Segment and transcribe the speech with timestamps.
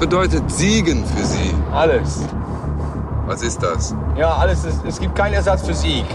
[0.00, 1.54] Was bedeutet Siegen für Sie?
[1.70, 2.20] Alles.
[3.26, 3.94] Was ist das?
[4.16, 4.64] Ja, alles.
[4.64, 6.06] Ist, es gibt keinen Ersatz für Sieg.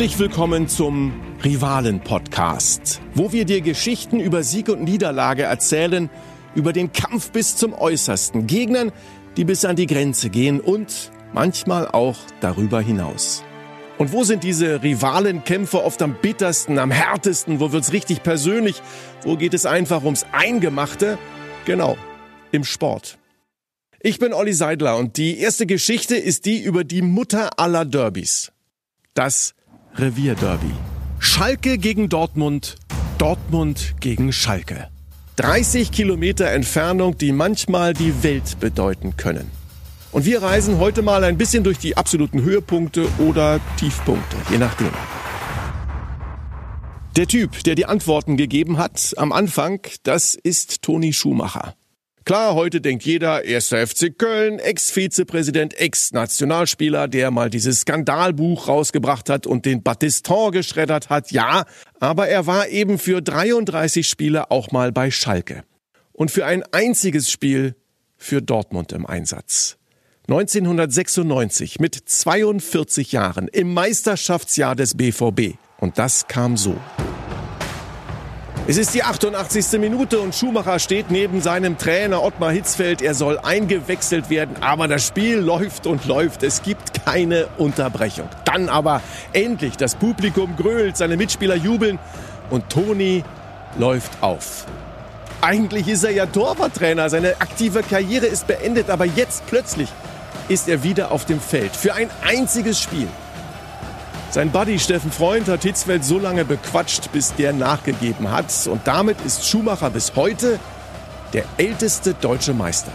[0.00, 1.12] Herzlich willkommen zum
[1.44, 6.08] Rivalen-Podcast, wo wir dir Geschichten über Sieg und Niederlage erzählen,
[6.54, 8.92] über den Kampf bis zum Äußersten, Gegnern,
[9.36, 13.44] die bis an die Grenze gehen und manchmal auch darüber hinaus.
[13.98, 17.60] Und wo sind diese Rivalenkämpfe oft am bittersten, am härtesten?
[17.60, 18.80] Wo wird's richtig persönlich?
[19.22, 21.18] Wo geht es einfach ums Eingemachte?
[21.66, 21.98] Genau,
[22.52, 23.18] im Sport.
[24.00, 28.50] Ich bin Olli Seidler und die erste Geschichte ist die über die Mutter aller Derbys.
[29.12, 29.54] Das
[29.96, 30.70] Revierderby.
[31.18, 32.76] Schalke gegen Dortmund,
[33.18, 34.88] Dortmund gegen Schalke.
[35.36, 39.50] 30 Kilometer Entfernung, die manchmal die Welt bedeuten können.
[40.12, 44.90] Und wir reisen heute mal ein bisschen durch die absoluten Höhepunkte oder Tiefpunkte, je nachdem.
[47.16, 51.74] Der Typ, der die Antworten gegeben hat am Anfang, das ist Toni Schumacher.
[52.24, 59.46] Klar, heute denkt jeder, erster FC Köln, Ex-Vizepräsident, Ex-Nationalspieler, der mal dieses Skandalbuch rausgebracht hat
[59.46, 61.64] und den Battiston geschreddert hat, ja,
[61.98, 65.64] aber er war eben für 33 Spiele auch mal bei Schalke.
[66.12, 67.74] Und für ein einziges Spiel
[68.18, 69.78] für Dortmund im Einsatz.
[70.28, 75.56] 1996 mit 42 Jahren im Meisterschaftsjahr des BVB.
[75.78, 76.76] Und das kam so.
[78.66, 79.80] Es ist die 88.
[79.80, 83.02] Minute und Schumacher steht neben seinem Trainer Ottmar Hitzfeld.
[83.02, 86.42] Er soll eingewechselt werden, aber das Spiel läuft und läuft.
[86.42, 88.28] Es gibt keine Unterbrechung.
[88.44, 91.98] Dann aber endlich das Publikum grölt, seine Mitspieler jubeln
[92.50, 93.24] und Toni
[93.78, 94.66] läuft auf.
[95.40, 99.88] Eigentlich ist er ja Torwarttrainer, seine aktive Karriere ist beendet, aber jetzt plötzlich
[100.48, 103.08] ist er wieder auf dem Feld für ein einziges Spiel.
[104.30, 108.68] Sein Buddy Steffen Freund hat Hitzfeld so lange bequatscht, bis der nachgegeben hat.
[108.68, 110.60] Und damit ist Schumacher bis heute
[111.32, 112.92] der älteste deutsche Meister.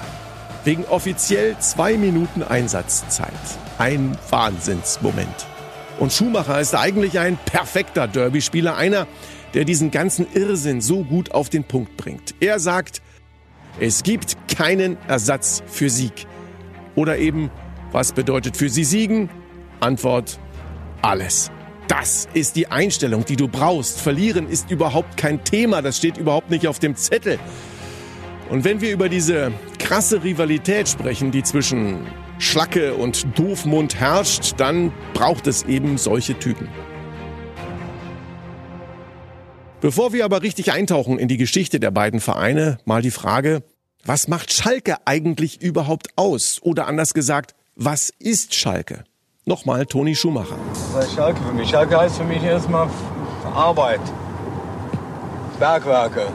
[0.64, 3.34] Wegen offiziell zwei Minuten Einsatzzeit.
[3.78, 5.46] Ein Wahnsinnsmoment.
[6.00, 9.06] Und Schumacher ist eigentlich ein perfekter Derby-Spieler, einer,
[9.54, 12.34] der diesen ganzen Irrsinn so gut auf den Punkt bringt.
[12.40, 13.02] Er sagt,
[13.82, 16.28] es gibt keinen Ersatz für Sieg.
[16.96, 17.52] Oder eben,
[17.92, 19.30] was bedeutet für Sie Siegen?
[19.82, 20.40] Antwort,
[21.06, 21.52] alles.
[21.88, 24.02] Das ist die Einstellung, die du brauchst.
[24.02, 27.38] Verlieren ist überhaupt kein Thema, das steht überhaupt nicht auf dem Zettel.
[28.50, 32.08] Und wenn wir über diese krasse Rivalität sprechen, die zwischen
[32.40, 36.68] Schlacke und Doofmund herrscht, dann braucht es eben solche Typen.
[39.82, 43.62] Bevor wir aber richtig eintauchen in die Geschichte der beiden Vereine, mal die Frage,
[44.04, 46.60] was macht Schalke eigentlich überhaupt aus?
[46.64, 49.04] Oder anders gesagt, was ist Schalke?
[49.48, 50.58] Nochmal Toni Schumacher.
[50.94, 51.70] Was heißt Schalke für mich?
[51.70, 52.90] Schalke heißt für mich erstmal
[53.54, 54.02] Arbeit,
[55.60, 56.26] Bergwerke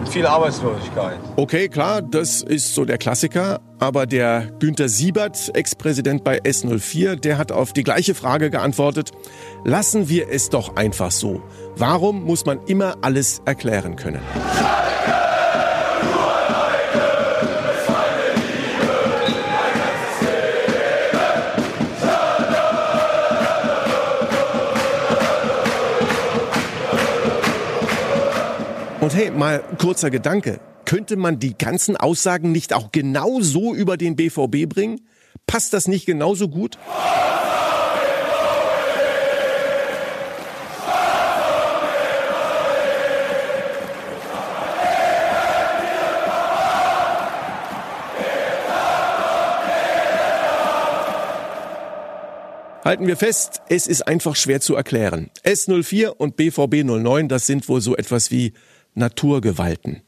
[0.00, 1.18] und viel Arbeitslosigkeit.
[1.36, 3.60] Okay, klar, das ist so der Klassiker.
[3.78, 9.12] Aber der Günther Siebert, Ex-Präsident bei S04, der hat auf die gleiche Frage geantwortet.
[9.64, 11.40] Lassen wir es doch einfach so.
[11.76, 14.22] Warum muss man immer alles erklären können?
[29.06, 30.58] Und hey, mal kurzer Gedanke.
[30.84, 35.00] Könnte man die ganzen Aussagen nicht auch genau so über den BVB bringen?
[35.46, 36.76] Passt das nicht genauso gut?
[52.84, 55.30] Halten wir fest, es ist einfach schwer zu erklären.
[55.44, 58.52] S04 und BVB 09, das sind wohl so etwas wie
[58.96, 60.02] Naturgewalten.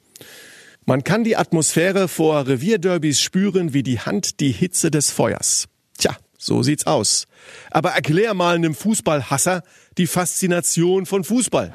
[0.85, 5.69] Man kann die Atmosphäre vor Revierderbys spüren wie die Hand die Hitze des Feuers.
[5.99, 7.27] Tja, so sieht's aus.
[7.71, 9.63] Aber erklär mal einem Fußballhasser
[9.99, 11.73] die Faszination von Fußball.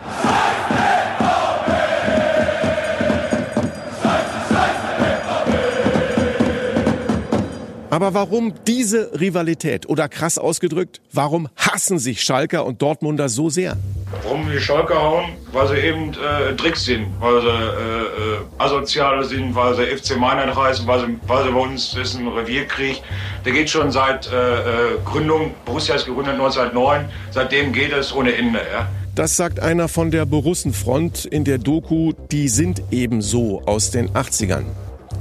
[7.94, 9.88] Aber warum diese Rivalität?
[9.88, 13.78] Oder krass ausgedrückt, warum hassen sich Schalker und Dortmunder so sehr?
[14.24, 15.25] Warum die Schalker hauen?
[15.51, 20.18] Weil sie eben äh, Tricks sind, weil sie äh, äh, Asoziale sind, weil sie FC
[20.18, 23.04] Meinheit heißen, weil sie, weil sie bei uns ist ein Revierkrieg.
[23.45, 28.34] Der geht schon seit äh, äh Gründung, Borussia ist gegründet 1909, seitdem geht es ohne
[28.34, 28.57] Ende.
[28.74, 28.88] Ja?
[29.13, 34.66] Das sagt einer von der Borussenfront in der Doku Die sind ebenso aus den 80ern.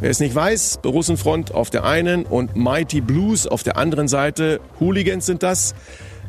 [0.03, 4.59] Wer es nicht weiß, Borussenfront auf der einen und Mighty Blues auf der anderen Seite.
[4.81, 5.77] Hooligans sind das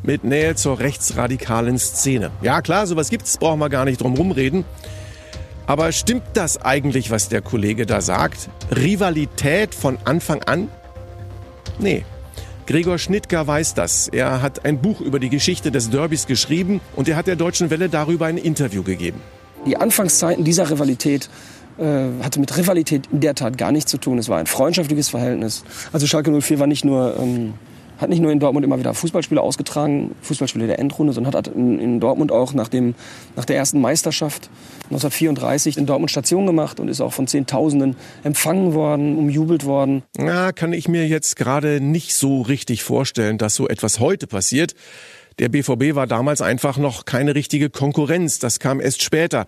[0.04, 2.30] mit Nähe zur rechtsradikalen Szene.
[2.44, 4.64] Ja klar, sowas gibt's, brauchen wir gar nicht drum rumreden.
[5.66, 8.48] Aber stimmt das eigentlich, was der Kollege da sagt?
[8.76, 10.70] Rivalität von Anfang an?
[11.80, 12.06] Nee.
[12.68, 14.08] Gregor Schnittger weiß das.
[14.08, 17.72] Er hat ein Buch über die Geschichte des Derbys geschrieben und er hat der Deutschen
[17.72, 19.20] Welle darüber ein Interview gegeben.
[19.66, 21.28] Die Anfangszeiten dieser Rivalität
[21.78, 24.18] äh, hatte mit Rivalität in der Tat gar nichts zu tun.
[24.18, 25.64] Es war ein freundschaftliches Verhältnis.
[25.92, 27.54] Also Schalke 04 war nicht nur, ähm,
[27.98, 31.80] hat nicht nur in Dortmund immer wieder Fußballspiele ausgetragen, Fußballspiele der Endrunde, sondern hat in,
[31.80, 32.96] in Dortmund auch nach, dem,
[33.36, 34.50] nach der ersten Meisterschaft
[34.86, 40.04] 1934 in Dortmund Station gemacht und ist auch von Zehntausenden empfangen worden, umjubelt worden.
[40.18, 44.76] Na, kann ich mir jetzt gerade nicht so richtig vorstellen, dass so etwas heute passiert.
[45.40, 48.38] Der BVB war damals einfach noch keine richtige Konkurrenz.
[48.38, 49.48] Das kam erst später.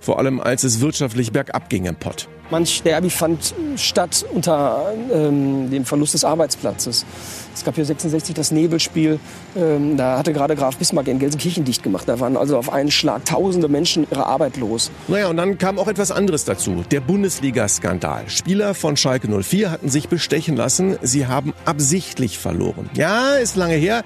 [0.00, 2.28] Vor allem als es wirtschaftlich bergab ging im Pott.
[2.50, 7.04] Manch Derby fand statt unter ähm, dem Verlust des Arbeitsplatzes.
[7.52, 9.18] Es gab hier 66 das Nebelspiel.
[9.56, 12.08] Ähm, da hatte gerade Graf Bismarck in Gelsenkirchen dicht gemacht.
[12.08, 14.92] Da waren also auf einen Schlag tausende Menschen ihre Arbeit los.
[15.08, 16.84] Naja, und dann kam auch etwas anderes dazu.
[16.90, 18.28] Der Bundesliga-Skandal.
[18.28, 20.98] Spieler von Schalke 04 hatten sich bestechen lassen.
[21.02, 22.88] Sie haben absichtlich verloren.
[22.94, 24.04] Ja, ist lange her.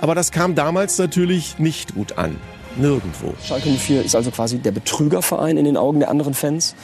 [0.00, 2.36] Aber das kam damals natürlich nicht gut an.
[2.76, 3.34] Nirgendwo.
[3.42, 6.74] Schalke 04 ist also quasi der Betrügerverein in den Augen der anderen Fans.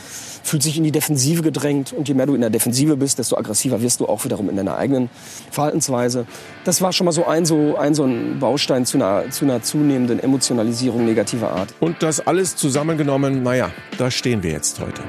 [0.45, 1.93] Fühlt sich in die Defensive gedrängt.
[1.93, 4.57] Und je mehr du in der Defensive bist, desto aggressiver wirst du auch wiederum in
[4.57, 5.09] deiner eigenen
[5.51, 6.27] Verhaltensweise.
[6.65, 9.63] Das war schon mal so ein, so ein, so ein Baustein zu einer, zu einer
[9.63, 11.75] zunehmenden Emotionalisierung negativer Art.
[11.81, 15.03] Und das alles zusammengenommen, naja, da stehen wir jetzt heute.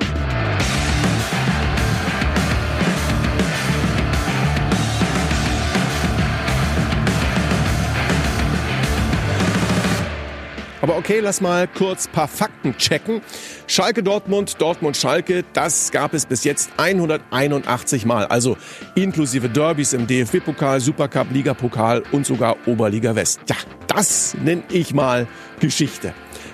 [11.03, 13.21] Okay, lass mal kurz paar Fakten checken.
[13.67, 18.25] Schalke Dortmund, Dortmund Schalke, das gab es bis jetzt 181 Mal.
[18.27, 18.55] Also
[18.95, 23.41] inklusive Derbys im DFB-Pokal, Supercup, Ligapokal und sogar Oberliga West.
[23.49, 23.57] Ja,
[23.87, 25.27] das nenne ich mal
[25.59, 26.13] Geschichte.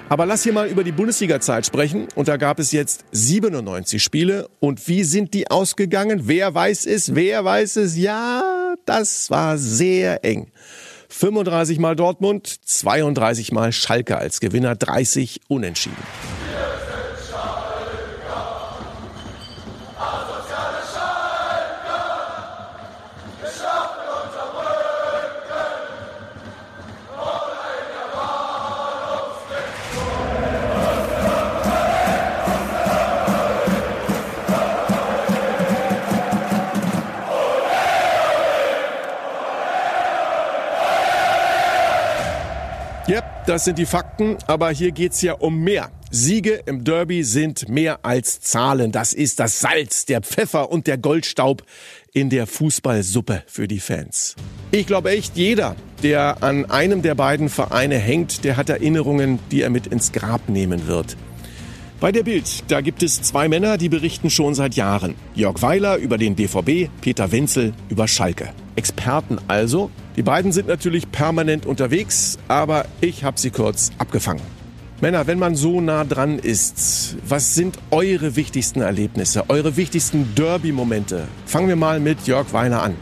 [0.10, 2.08] Aber lass hier mal über die Bundesliga-Zeit sprechen.
[2.16, 4.50] Und da gab es jetzt 97 Spiele.
[4.60, 6.22] Und wie sind die ausgegangen?
[6.24, 7.14] Wer weiß es?
[7.14, 7.96] Wer weiß es?
[7.96, 10.52] Ja, das war sehr eng.
[11.10, 15.98] 35 mal Dortmund, 32 mal Schalke als Gewinner, 30 unentschieden.
[43.50, 45.90] Das sind die Fakten, aber hier geht's ja um mehr.
[46.12, 48.92] Siege im Derby sind mehr als Zahlen.
[48.92, 51.64] Das ist das Salz, der Pfeffer und der Goldstaub
[52.14, 54.36] in der Fußballsuppe für die Fans.
[54.70, 59.64] Ich glaube echt, jeder, der an einem der beiden Vereine hängt, der hat Erinnerungen, die
[59.64, 61.18] er mit ins Grab nehmen wird.
[62.00, 65.16] Bei der Bild, da gibt es zwei Männer, die berichten schon seit Jahren.
[65.34, 68.50] Jörg Weiler über den BVB, Peter Wenzel über Schalke.
[68.80, 69.92] Experten also.
[70.16, 74.42] Die beiden sind natürlich permanent unterwegs, aber ich habe sie kurz abgefangen.
[75.02, 81.28] Männer, wenn man so nah dran ist, was sind eure wichtigsten Erlebnisse, eure wichtigsten Derby-Momente?
[81.46, 82.96] Fangen wir mal mit Jörg Weiler an.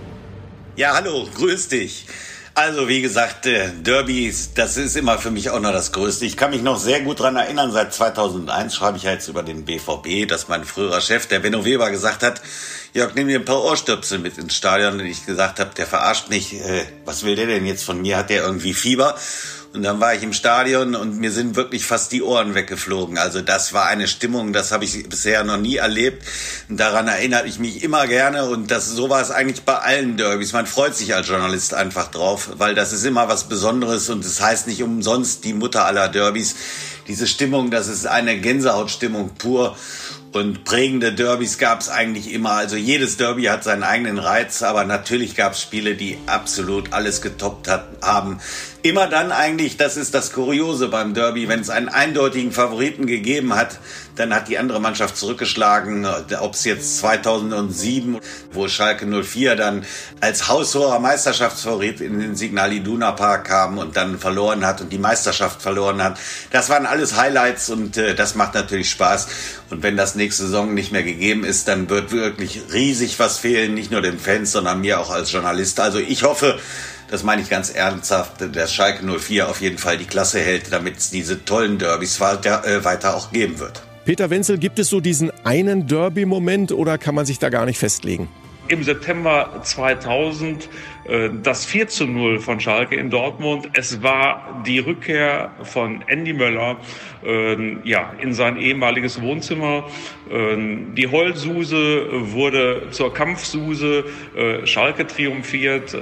[0.76, 2.08] Ja, hallo, grüß dich.
[2.56, 6.26] Also wie gesagt, äh, Derbys, das ist immer für mich auch noch das Größte.
[6.26, 9.64] Ich kann mich noch sehr gut dran erinnern, seit 2001 schreibe ich jetzt über den
[9.64, 12.42] BVB, dass mein früherer Chef, der Benno Weber, gesagt hat,
[12.98, 14.94] Jörg, nimm dir ein paar Ohrstöpsel mit ins Stadion.
[14.94, 18.18] Und ich gesagt habe, der verarscht mich, äh, was will der denn jetzt von mir?
[18.18, 19.16] Hat der irgendwie Fieber?
[19.72, 23.20] Und dann war ich im Stadion und mir sind wirklich fast die Ohren weggeflogen.
[23.20, 26.25] Also das war eine Stimmung, das habe ich bisher noch nie erlebt.
[26.70, 28.46] Und daran erinnere ich mich immer gerne.
[28.50, 30.54] Und das so war es eigentlich bei allen Derbys.
[30.54, 34.42] Man freut sich als Journalist einfach drauf, weil das ist immer was Besonderes und das
[34.42, 36.56] heißt nicht umsonst die Mutter aller Derbys.
[37.08, 39.77] Diese Stimmung, das ist eine Gänsehautstimmung pur.
[40.38, 42.51] Und prägende Derbys gab es eigentlich immer.
[42.51, 47.24] Also jedes Derby hat seinen eigenen Reiz, aber natürlich gab es Spiele, die absolut alles
[47.24, 48.39] getoppt hat, haben.
[48.84, 53.56] Immer dann eigentlich, das ist das Kuriose beim Derby, wenn es einen eindeutigen Favoriten gegeben
[53.56, 53.79] hat,
[54.18, 56.06] dann hat die andere Mannschaft zurückgeschlagen,
[56.40, 58.20] ob es jetzt 2007,
[58.52, 59.86] wo Schalke 04 dann
[60.22, 64.98] als haushoher Meisterschaftsfavorit in den Signal Iduna Park kam und dann verloren hat und die
[64.98, 66.20] Meisterschaft verloren hat.
[66.52, 69.28] Das waren alles Highlights und äh, das macht natürlich Spaß.
[69.70, 73.74] Und wenn das nächste Saison nicht mehr gegeben ist, dann wird wirklich riesig was fehlen,
[73.74, 75.80] nicht nur den Fans, sondern mir auch als Journalist.
[75.80, 76.60] Also ich hoffe,
[77.10, 80.98] das meine ich ganz ernsthaft, dass Schalke 04 auf jeden Fall die Klasse hält, damit
[80.98, 83.87] es diese tollen Derbys weiter, äh, weiter auch geben wird.
[84.08, 87.78] Peter Wenzel, gibt es so diesen einen Derby-Moment oder kann man sich da gar nicht
[87.78, 88.30] festlegen?
[88.70, 90.70] im September 2000
[91.06, 93.70] äh, das 4 zu 0 von Schalke in Dortmund.
[93.74, 96.78] Es war die Rückkehr von Andy Möller
[97.26, 99.86] äh, ja, in sein ehemaliges Wohnzimmer.
[100.30, 100.58] Äh,
[100.96, 104.06] die Heulsuse wurde zur Kampfsuse.
[104.66, 105.96] Schalke triumphiert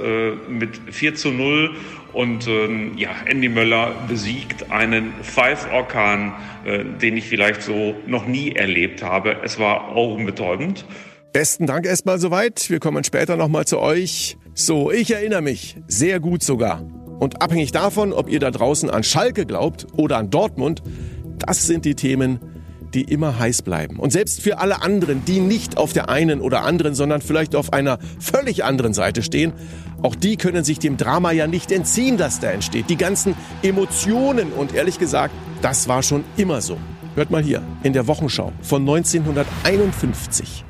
[0.48, 1.74] mit 4 zu 0
[2.16, 6.32] und ähm, ja, Andy Möller besiegt einen Pfeiforkan,
[6.64, 9.36] äh, den ich vielleicht so noch nie erlebt habe.
[9.44, 10.86] Es war augenbetäubend.
[11.34, 12.70] Besten Dank erstmal soweit.
[12.70, 14.38] Wir kommen später nochmal zu euch.
[14.54, 15.76] So, ich erinnere mich.
[15.88, 16.82] Sehr gut sogar.
[17.18, 20.82] Und abhängig davon, ob ihr da draußen an Schalke glaubt oder an Dortmund,
[21.38, 22.40] das sind die Themen,
[22.96, 23.98] die immer heiß bleiben.
[23.98, 27.72] Und selbst für alle anderen, die nicht auf der einen oder anderen, sondern vielleicht auf
[27.72, 29.52] einer völlig anderen Seite stehen,
[30.02, 32.88] auch die können sich dem Drama ja nicht entziehen, das da entsteht.
[32.88, 36.78] Die ganzen Emotionen und ehrlich gesagt, das war schon immer so.
[37.14, 40.64] Hört mal hier in der Wochenschau von 1951.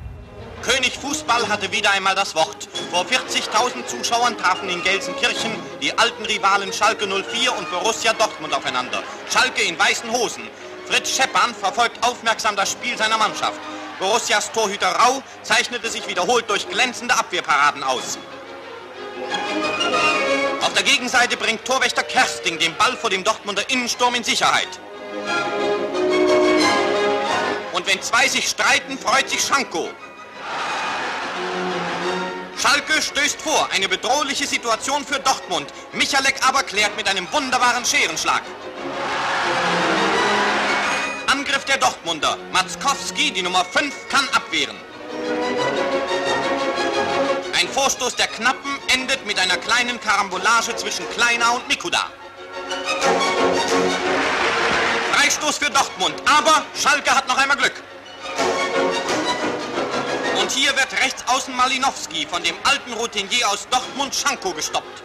[0.63, 2.67] König Fußball hatte wieder einmal das Wort.
[2.91, 9.01] Vor 40.000 Zuschauern trafen in Gelsenkirchen die alten Rivalen Schalke 04 und Borussia Dortmund aufeinander.
[9.29, 10.43] Schalke in weißen Hosen.
[10.89, 13.59] Fritz Scheppan verfolgt aufmerksam das Spiel seiner Mannschaft.
[13.99, 18.17] Borussias Torhüter Rau zeichnete sich wiederholt durch glänzende Abwehrparaden aus.
[20.61, 24.69] Auf der Gegenseite bringt Torwächter Kersting den Ball vor dem Dortmunder Innensturm in Sicherheit.
[27.73, 29.89] Und wenn zwei sich streiten, freut sich Schanko.
[32.57, 35.67] Schalke stößt vor, eine bedrohliche Situation für Dortmund.
[35.93, 38.41] Michalek aber klärt mit einem wunderbaren Scherenschlag.
[41.67, 42.37] Der Dortmunder.
[42.53, 44.77] Matzkowski, die Nummer 5, kann abwehren.
[47.59, 52.09] Ein Vorstoß der Knappen endet mit einer kleinen Karambolage zwischen Kleiner und Mikuda.
[55.11, 57.83] Freistoß für Dortmund, aber Schalke hat noch einmal Glück.
[60.39, 65.03] Und hier wird rechts außen Malinowski von dem alten Routinier aus Dortmund Schanko gestoppt.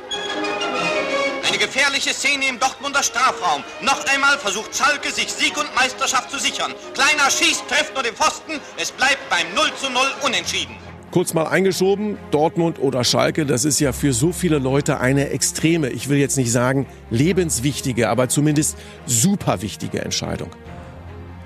[1.53, 3.63] Eine gefährliche Szene im Dortmunder Strafraum.
[3.83, 6.73] Noch einmal versucht Schalke, sich Sieg und Meisterschaft zu sichern.
[6.95, 8.53] Kleiner schießt, trifft nur den Pfosten.
[8.79, 10.75] Es bleibt beim 0 zu 0 unentschieden.
[11.11, 15.91] Kurz mal eingeschoben, Dortmund oder Schalke, das ist ja für so viele Leute eine extreme,
[15.91, 20.49] ich will jetzt nicht sagen lebenswichtige, aber zumindest super wichtige Entscheidung.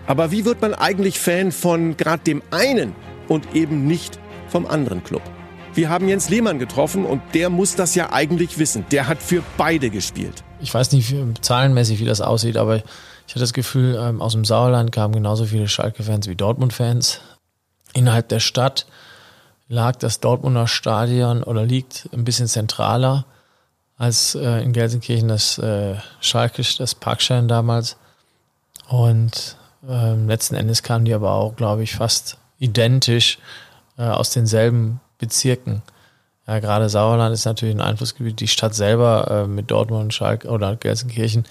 [0.06, 2.94] Aber wie wird man eigentlich Fan von gerade dem einen
[3.26, 4.20] und eben nicht
[4.50, 5.22] vom anderen Club.
[5.76, 8.86] Wir haben Jens Lehmann getroffen und der muss das ja eigentlich wissen.
[8.90, 10.42] Der hat für beide gespielt.
[10.58, 11.14] Ich weiß nicht
[11.44, 12.82] zahlenmäßig, wie das aussieht, aber ich
[13.28, 17.20] hatte das Gefühl, ähm, aus dem Sauerland kamen genauso viele Schalke-Fans wie Dortmund-Fans.
[17.92, 18.86] Innerhalb der Stadt
[19.68, 23.26] lag das Dortmunder Stadion oder liegt ein bisschen zentraler
[23.98, 27.98] als äh, in Gelsenkirchen das äh, Schalke, das Parkschein damals.
[28.88, 33.38] Und ähm, letzten Endes kamen die aber auch, glaube ich, fast identisch
[33.98, 35.82] äh, aus denselben Bezirken.
[36.46, 38.40] Ja, gerade Sauerland ist natürlich ein Einflussgebiet.
[38.40, 41.44] Die Stadt selber äh, mit Dortmund und Schalke oder Gelsenkirchen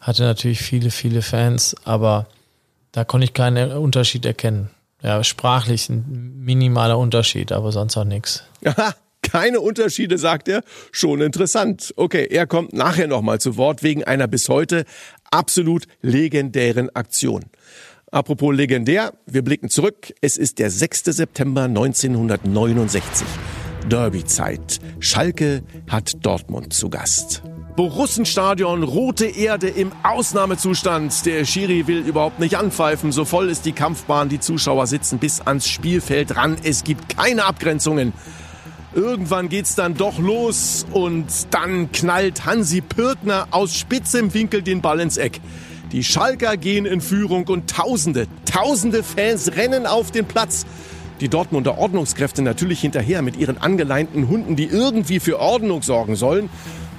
[0.00, 2.26] hatte natürlich viele, viele Fans, aber
[2.92, 4.70] da konnte ich keinen Unterschied erkennen.
[5.02, 8.44] Ja, sprachlich ein minimaler Unterschied, aber sonst auch nichts.
[9.22, 10.62] Keine Unterschiede, sagt er.
[10.92, 11.92] Schon interessant.
[11.96, 14.84] Okay, er kommt nachher nochmal zu Wort wegen einer bis heute
[15.30, 17.44] absolut legendären Aktion.
[18.12, 20.12] Apropos legendär, wir blicken zurück.
[20.20, 21.04] Es ist der 6.
[21.04, 23.24] September 1969.
[23.88, 24.80] Derby-Zeit.
[24.98, 27.44] Schalke hat Dortmund zu Gast.
[27.76, 31.24] Borussenstadion, rote Erde im Ausnahmezustand.
[31.24, 33.12] Der Schiri will überhaupt nicht anpfeifen.
[33.12, 34.28] So voll ist die Kampfbahn.
[34.28, 36.56] Die Zuschauer sitzen bis ans Spielfeld ran.
[36.64, 38.12] Es gibt keine Abgrenzungen.
[38.92, 44.98] Irgendwann geht's dann doch los und dann knallt Hansi Pürtner aus spitzem Winkel den Ball
[44.98, 45.40] ins Eck.
[45.92, 50.64] Die Schalker gehen in Führung und Tausende, Tausende Fans rennen auf den Platz.
[51.20, 56.48] Die Dortmunder Ordnungskräfte natürlich hinterher mit ihren angeleinten Hunden, die irgendwie für Ordnung sorgen sollen.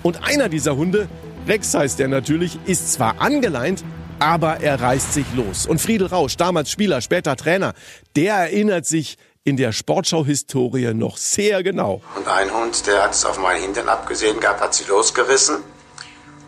[0.03, 1.07] Und einer dieser Hunde,
[1.47, 3.83] Rex heißt er natürlich, ist zwar angeleint,
[4.19, 5.65] aber er reißt sich los.
[5.65, 7.73] Und Friedel Rausch, damals Spieler, später Trainer,
[8.15, 12.01] der erinnert sich in der Sportschau-Historie noch sehr genau.
[12.15, 15.57] Und ein Hund, der hat es auf meinen Hintern abgesehen gehabt, hat sie losgerissen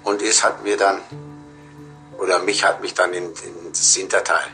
[0.03, 0.99] und ist hat mir dann
[2.23, 4.47] oder mich hat mich dann in, in das Hinterteil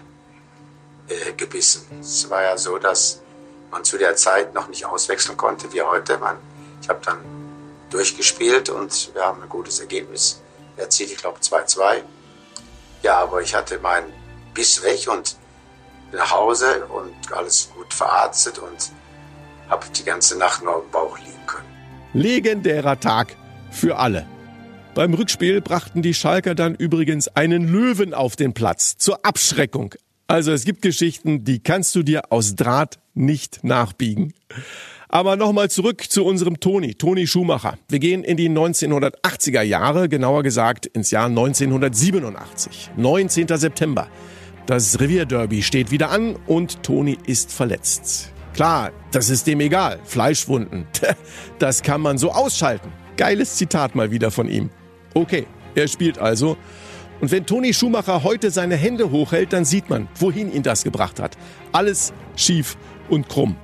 [1.08, 1.86] äh, gebissen.
[2.02, 3.22] Es war ja so, dass
[3.70, 6.18] man zu der Zeit noch nicht auswechseln konnte wie heute.
[6.18, 6.38] Man,
[6.82, 7.20] ich habe dann
[7.92, 10.42] durchgespielt und wir haben ein gutes Ergebnis
[10.78, 12.02] erzielt, ich glaube 2-2.
[13.04, 14.12] Ja, aber ich hatte meinen
[14.56, 15.38] Biss weg und
[16.12, 18.92] nach Hause und alles gut verarztet und
[19.70, 21.68] habe die ganze Nacht nur auf dem Bauch liegen können.
[22.14, 23.36] Legendärer Tag
[23.72, 24.26] für alle.
[24.96, 29.96] Beim Rückspiel brachten die Schalker dann übrigens einen Löwen auf den Platz zur Abschreckung.
[30.28, 34.34] Also es gibt Geschichten, die kannst du dir aus Draht nicht nachbiegen.
[35.08, 37.78] Aber nochmal zurück zu unserem Toni, Toni Schumacher.
[37.88, 42.92] Wir gehen in die 1980er Jahre, genauer gesagt ins Jahr 1987.
[42.96, 43.48] 19.
[43.48, 44.08] September.
[44.68, 48.32] Das Revierderby steht wieder an und Toni ist verletzt.
[48.54, 50.00] Klar, das ist dem egal.
[50.04, 50.86] Fleischwunden.
[51.60, 52.90] Das kann man so ausschalten.
[53.18, 54.70] Geiles Zitat mal wieder von ihm.
[55.20, 56.56] Okay, er spielt also.
[57.20, 61.20] Und wenn Toni Schumacher heute seine Hände hochhält, dann sieht man, wohin ihn das gebracht
[61.20, 61.38] hat.
[61.74, 62.78] Alles schief
[63.10, 63.58] und krumm.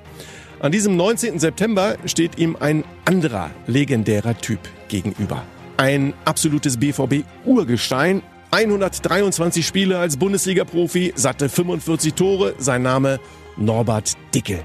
[0.59, 1.39] An diesem 19.
[1.39, 4.59] September steht ihm ein anderer legendärer Typ
[4.89, 5.43] gegenüber.
[5.77, 8.21] Ein absolutes BVB-Urgestein.
[8.51, 13.19] 123 Spiele als Bundesliga-Profi, satte 45 Tore, sein Name
[13.55, 14.59] Norbert Dickel.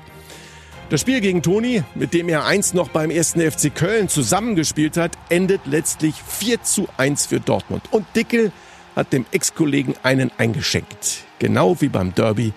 [0.91, 3.35] Das Spiel gegen Toni, mit dem er einst noch beim 1.
[3.35, 7.85] FC Köln zusammengespielt hat, endet letztlich 4 zu 1 für Dortmund.
[7.93, 8.51] Und Dickel
[8.97, 11.27] hat dem Ex-Kollegen einen eingeschenkt.
[11.39, 12.53] Genau wie beim Derby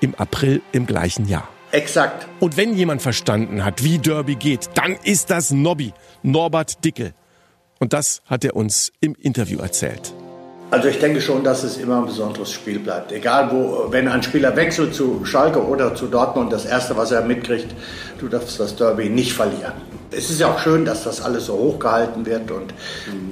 [0.00, 1.48] im April im gleichen Jahr.
[1.72, 2.28] Exakt.
[2.38, 7.14] Und wenn jemand verstanden hat, wie Derby geht, dann ist das Nobby, Norbert Dickel.
[7.80, 10.14] Und das hat er uns im Interview erzählt.
[10.72, 13.12] Also ich denke schon, dass es immer ein besonderes Spiel bleibt.
[13.12, 17.20] Egal wo, wenn ein Spieler wechselt zu Schalke oder zu Dortmund, das Erste, was er
[17.20, 17.74] mitkriegt,
[18.18, 19.74] du darfst das Derby nicht verlieren.
[20.10, 22.72] Es ist ja auch schön, dass das alles so hochgehalten wird und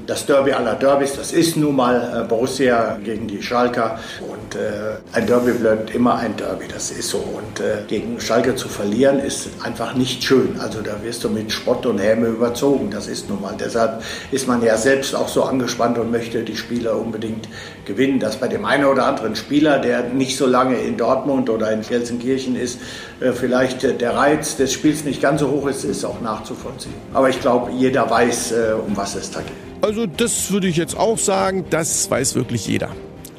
[0.06, 3.98] das Derby aller Derbys, das ist nun mal äh, Borussia gegen die Schalker.
[4.20, 8.54] Und äh, ein Derby bleibt immer ein Derby, das ist so und äh, gegen Schalke
[8.54, 12.90] zu verlieren ist einfach nicht schön, also da wirst du mit Spott und Häme überzogen,
[12.90, 16.56] das ist nun mal, deshalb ist man ja selbst auch so angespannt und möchte die
[16.56, 17.48] Spieler unbedingt
[17.84, 21.72] gewinnen, dass bei dem einen oder anderen Spieler, der nicht so lange in Dortmund oder
[21.72, 22.78] in Gelsenkirchen ist,
[23.20, 26.94] äh, vielleicht der Reiz des Spiels nicht ganz so hoch ist, ist auch nachzuvollziehen.
[27.12, 29.52] Aber ich glaube, jeder weiß, äh, um was es da geht.
[29.82, 32.90] Also das würde ich jetzt auch sagen, das weiß wirklich jeder.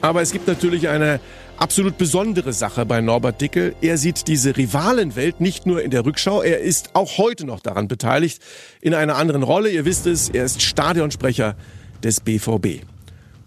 [0.01, 1.19] Aber es gibt natürlich eine
[1.57, 3.75] absolut besondere Sache bei Norbert Dickel.
[3.81, 7.87] Er sieht diese Rivalenwelt nicht nur in der Rückschau, er ist auch heute noch daran
[7.87, 8.41] beteiligt,
[8.81, 9.69] in einer anderen Rolle.
[9.69, 11.55] Ihr wisst es, er ist Stadionsprecher
[12.03, 12.83] des BVB.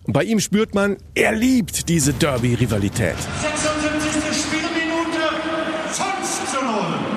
[0.05, 3.17] Und bei ihm spürt man, er liebt diese Derby-Rivalität.
[3.41, 4.45] 76.
[4.45, 5.19] Spielminute,
[5.91, 7.14] 5 zu 0.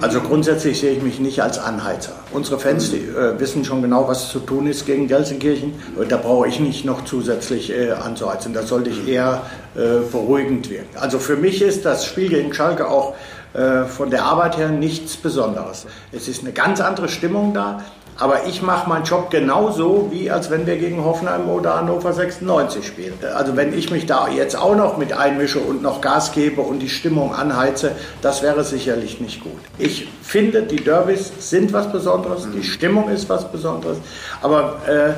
[0.00, 2.12] Also grundsätzlich sehe ich mich nicht als Anheizer.
[2.32, 5.74] Unsere Fans die, äh, wissen schon genau, was zu tun ist gegen Gelsenkirchen.
[6.08, 8.54] Da brauche ich nicht noch zusätzlich äh, anzuheizen.
[8.54, 9.42] Da sollte ich eher
[9.74, 10.96] äh, beruhigend wirken.
[10.98, 13.14] Also für mich ist das Spiel gegen Schalke auch
[13.52, 15.86] äh, von der Arbeit her nichts Besonderes.
[16.12, 17.84] Es ist eine ganz andere Stimmung da.
[18.20, 22.86] Aber ich mache meinen Job genauso, wie als wenn wir gegen Hoffenheim oder Hannover 96
[22.86, 23.14] spielen.
[23.34, 26.80] Also wenn ich mich da jetzt auch noch mit einmische und noch Gas gebe und
[26.80, 29.58] die Stimmung anheize, das wäre sicherlich nicht gut.
[29.78, 33.96] Ich finde, die Derbys sind was Besonderes, die Stimmung ist was Besonderes,
[34.42, 35.12] aber äh,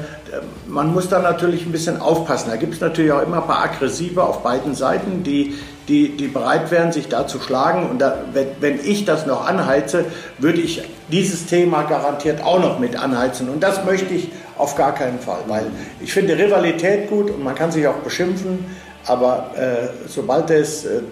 [0.68, 2.50] man muss da natürlich ein bisschen aufpassen.
[2.50, 5.56] Da gibt es natürlich auch immer ein paar Aggressive auf beiden Seiten, die
[5.88, 7.88] die, die bereit wären, sich da zu schlagen.
[7.88, 10.04] Und da, wenn, wenn ich das noch anheize,
[10.38, 13.48] würde ich dieses Thema garantiert auch noch mit anheizen.
[13.48, 15.66] Und das möchte ich auf gar keinen Fall, weil
[16.00, 18.64] ich finde Rivalität gut und man kann sich auch beschimpfen.
[19.04, 21.02] Aber äh, sobald es äh, äh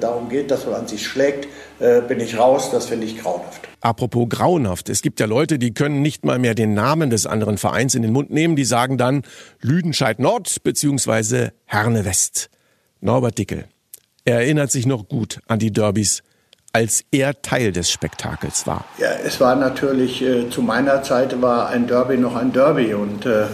[0.00, 1.46] darum geht, dass man an sich schlägt,
[1.78, 2.70] äh, bin ich raus.
[2.72, 3.60] Das finde ich grauenhaft.
[3.80, 4.88] Apropos grauenhaft.
[4.88, 8.02] Es gibt ja Leute, die können nicht mal mehr den Namen des anderen Vereins in
[8.02, 8.56] den Mund nehmen.
[8.56, 9.22] Die sagen dann
[9.60, 11.50] Lüdenscheid Nord bzw.
[11.66, 12.50] Herne West.
[13.00, 13.66] Norbert Dickel.
[14.26, 16.24] Er erinnert sich noch gut an die Derbys,
[16.72, 18.84] als er Teil des Spektakels war.
[18.98, 23.24] Ja, es war natürlich, äh, zu meiner Zeit war ein Derby noch ein Derby und
[23.24, 23.44] äh,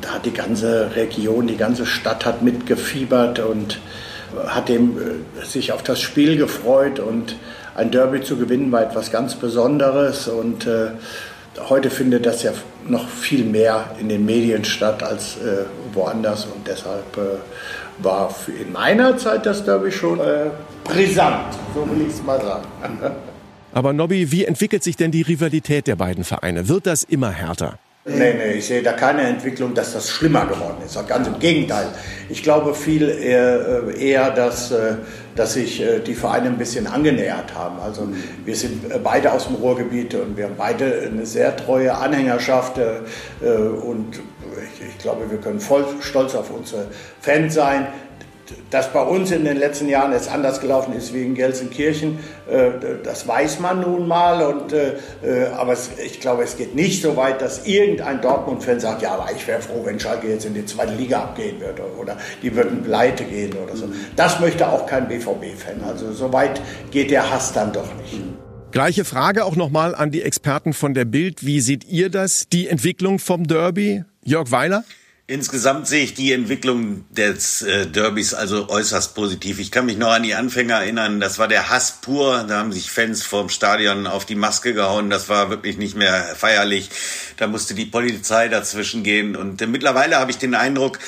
[0.00, 3.80] da hat die ganze Region, die ganze Stadt hat mitgefiebert und
[4.46, 7.34] hat dem, äh, sich auf das Spiel gefreut und
[7.74, 10.90] ein Derby zu gewinnen war etwas ganz Besonderes und äh,
[11.68, 12.52] heute findet das ja
[12.86, 17.38] noch viel mehr in den Medien statt als äh, woanders und deshalb äh,
[17.98, 20.50] war in meiner Zeit das Derby schon äh,
[20.84, 22.66] brisant, so will ich es mal sagen.
[23.72, 26.68] Aber Nobby, wie entwickelt sich denn die Rivalität der beiden Vereine?
[26.68, 27.78] Wird das immer härter?
[28.08, 30.96] Nee, nee, ich sehe da keine Entwicklung, dass das schlimmer geworden ist.
[31.08, 31.88] Ganz im Gegenteil.
[32.28, 34.94] Ich glaube viel eher, äh, eher dass, äh,
[35.34, 37.80] dass sich äh, die Vereine ein bisschen angenähert haben.
[37.80, 38.08] Also
[38.44, 44.20] wir sind beide aus dem Ruhrgebiet und wir haben beide eine sehr treue Anhängerschaft und
[44.80, 46.86] ich, glaube, wir können voll stolz auf unsere
[47.20, 47.88] Fans sein
[48.70, 52.70] dass bei uns in den letzten Jahren es anders gelaufen ist wie in Gelsenkirchen, äh,
[53.02, 54.42] das weiß man nun mal.
[54.42, 59.02] Und, äh, äh, aber ich glaube, es geht nicht so weit, dass irgendein Dortmund-Fan sagt,
[59.02, 62.16] ja, aber ich wäre froh, wenn Schalke jetzt in die zweite Liga abgehen würde oder
[62.42, 63.88] die würden pleite gehen oder so.
[64.14, 65.82] Das möchte auch kein BVB-Fan.
[65.86, 66.60] Also so weit
[66.90, 68.20] geht der Hass dann doch nicht.
[68.72, 71.46] Gleiche Frage auch nochmal an die Experten von der Bild.
[71.46, 74.04] Wie seht ihr das, die Entwicklung vom Derby?
[74.26, 74.84] Jörg Weiler?
[75.28, 79.58] Insgesamt sehe ich die Entwicklung des äh, Derbys also äußerst positiv.
[79.58, 81.18] Ich kann mich noch an die Anfänger erinnern.
[81.18, 82.44] Das war der Hass pur.
[82.46, 85.10] Da haben sich Fans vorm Stadion auf die Maske gehauen.
[85.10, 86.90] Das war wirklich nicht mehr feierlich.
[87.38, 89.34] Da musste die Polizei dazwischen gehen.
[89.34, 91.00] Und äh, mittlerweile habe ich den Eindruck,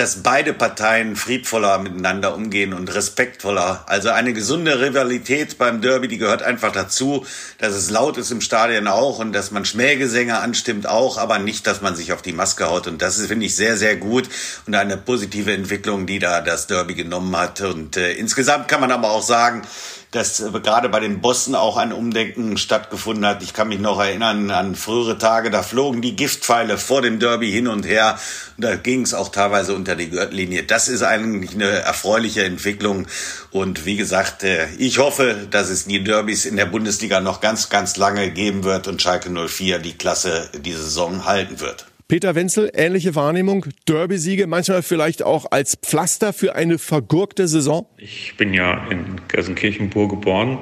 [0.00, 3.84] dass beide Parteien friedvoller miteinander umgehen und respektvoller.
[3.86, 7.26] Also eine gesunde Rivalität beim Derby, die gehört einfach dazu,
[7.58, 11.66] dass es laut ist im Stadion auch und dass man Schmähgesänge anstimmt auch, aber nicht,
[11.66, 12.86] dass man sich auf die Maske haut.
[12.86, 14.26] Und das finde ich, sehr, sehr gut
[14.66, 17.60] und eine positive Entwicklung, die da das Derby genommen hat.
[17.60, 19.66] Und äh, insgesamt kann man aber auch sagen,
[20.10, 23.42] dass äh, gerade bei den Bossen auch ein Umdenken stattgefunden hat.
[23.42, 27.50] Ich kann mich noch erinnern an frühere Tage, da flogen die Giftpfeile vor dem Derby
[27.50, 28.18] hin und her.
[28.56, 30.64] Und da ging es auch teilweise unter die Gürtellinie.
[30.64, 33.06] Das ist eigentlich eine erfreuliche Entwicklung.
[33.50, 37.68] Und wie gesagt, äh, ich hoffe, dass es die Derbys in der Bundesliga noch ganz,
[37.68, 41.89] ganz lange geben wird und Schalke 04 die Klasse diese Saison halten wird.
[42.10, 47.86] Peter Wenzel, ähnliche Wahrnehmung, Derby-Siege, manchmal vielleicht auch als Pflaster für eine vergurkte Saison?
[47.98, 50.58] Ich bin ja in Gelsenkirchen-Pur geboren,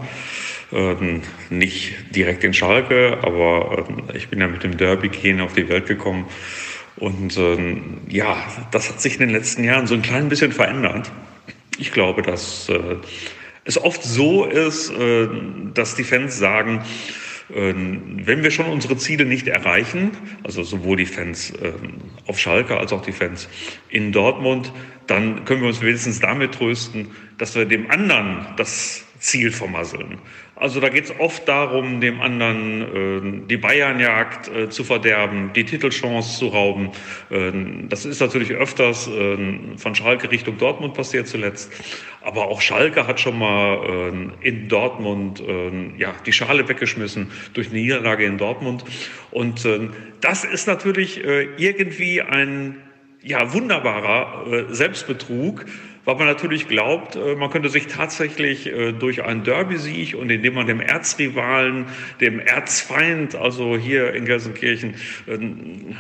[0.73, 0.95] äh,
[1.49, 5.87] nicht direkt in Schalke, aber äh, ich bin ja mit dem Derby-Gehen auf die Welt
[5.87, 6.27] gekommen.
[6.97, 7.79] Und äh,
[8.11, 8.37] ja,
[8.71, 11.11] das hat sich in den letzten Jahren so ein klein bisschen verändert.
[11.79, 12.97] Ich glaube, dass äh,
[13.65, 15.29] es oft so ist, äh,
[15.73, 20.11] dass die Fans sagen, ähm, wenn wir schon unsere Ziele nicht erreichen,
[20.45, 21.95] also sowohl die Fans ähm,
[22.27, 23.49] auf Schalke als auch die Fans
[23.89, 24.73] in Dortmund,
[25.07, 27.09] dann können wir uns wenigstens damit trösten,
[27.39, 30.19] dass wir dem anderen das Ziel vermasseln.
[30.61, 35.65] Also da geht es oft darum, dem anderen äh, die Bayernjagd äh, zu verderben, die
[35.65, 36.91] Titelchance zu rauben.
[37.31, 37.53] Äh,
[37.89, 39.37] das ist natürlich öfters äh,
[39.77, 41.73] von Schalke Richtung Dortmund passiert zuletzt.
[42.23, 47.69] Aber auch Schalke hat schon mal äh, in Dortmund äh, ja, die Schale weggeschmissen durch
[47.69, 48.85] eine Niederlage in Dortmund.
[49.31, 49.67] Und
[50.21, 52.77] das ist natürlich irgendwie ein
[53.23, 55.67] ja, wunderbarer Selbstbetrug,
[56.05, 60.55] weil man natürlich glaubt, äh, man könnte sich tatsächlich äh, durch einen Derby-Sieg und indem
[60.55, 61.87] man dem Erzrivalen,
[62.21, 64.95] dem Erzfeind, also hier in Gelsenkirchen
[65.27, 65.39] äh,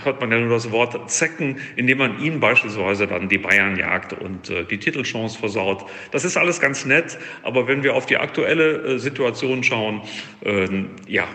[0.04, 4.12] hört man ja nur das Wort Zecken, indem man ihn beispielsweise dann die Bayern jagt
[4.12, 5.84] und die Titelchance versaut.
[6.10, 10.02] Das ist alles ganz nett, aber wenn wir auf die aktuelle Situation schauen,
[11.06, 11.28] ja,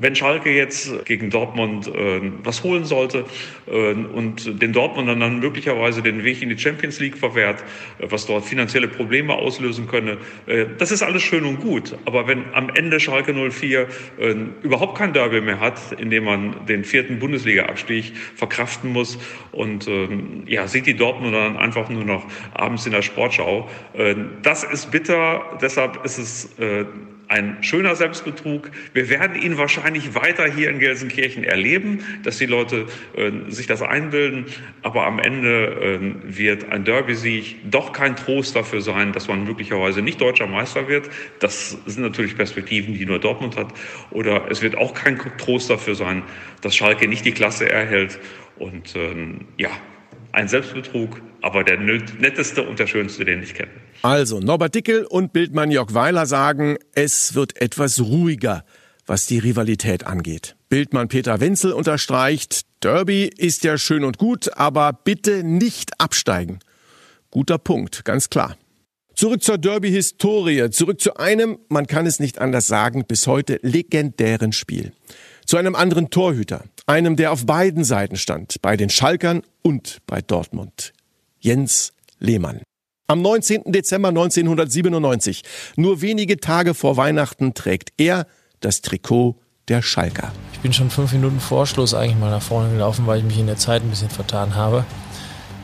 [0.00, 3.24] wenn Schalke jetzt gegen Dortmund äh, was holen sollte
[3.66, 7.62] äh, und den Dortmundern dann möglicherweise den Weg in die Champions League verwehrt,
[7.98, 11.96] äh, was dort finanzielle Probleme auslösen könne, äh, das ist alles schön und gut.
[12.04, 16.66] Aber wenn am Ende Schalke 04 äh, überhaupt kein Derby mehr hat, in dem man
[16.66, 19.18] den vierten Bundesliga-Abstieg verkraften muss
[19.52, 20.08] und äh,
[20.46, 23.68] ja, sieht die Dortmunder dann einfach nur noch abends in der Sportschau,
[24.42, 25.58] das ist bitter.
[25.60, 26.50] Deshalb ist es
[27.32, 28.70] ein schöner Selbstbetrug.
[28.92, 33.80] Wir werden ihn wahrscheinlich weiter hier in Gelsenkirchen erleben, dass die Leute äh, sich das
[33.80, 34.44] einbilden.
[34.82, 40.02] Aber am Ende äh, wird ein Derby-Sieg doch kein Trost dafür sein, dass man möglicherweise
[40.02, 41.08] nicht deutscher Meister wird.
[41.38, 43.72] Das sind natürlich Perspektiven, die nur Dortmund hat.
[44.10, 46.24] Oder es wird auch kein Trost dafür sein,
[46.60, 48.20] dass Schalke nicht die Klasse erhält.
[48.58, 49.70] Und ähm, ja,
[50.32, 53.70] ein Selbstbetrug, aber der netteste und der schönste, den ich kenne.
[54.02, 58.64] Also, Norbert Dickel und Bildmann Jörg Weiler sagen, es wird etwas ruhiger,
[59.06, 60.56] was die Rivalität angeht.
[60.68, 66.60] Bildmann Peter Wenzel unterstreicht, Derby ist ja schön und gut, aber bitte nicht absteigen.
[67.30, 68.56] Guter Punkt, ganz klar.
[69.14, 74.52] Zurück zur Derby-Historie, zurück zu einem, man kann es nicht anders sagen, bis heute legendären
[74.52, 74.92] Spiel.
[75.44, 80.22] Zu einem anderen Torhüter, einem, der auf beiden Seiten stand, bei den Schalkern und bei
[80.22, 80.92] Dortmund.
[81.42, 82.60] Jens Lehmann.
[83.08, 83.72] Am 19.
[83.72, 85.42] Dezember 1997,
[85.76, 88.26] nur wenige Tage vor Weihnachten, trägt er
[88.60, 90.32] das Trikot der Schalker.
[90.52, 93.38] Ich bin schon fünf Minuten vor Schluss eigentlich mal nach vorne gelaufen, weil ich mich
[93.38, 94.84] in der Zeit ein bisschen vertan habe.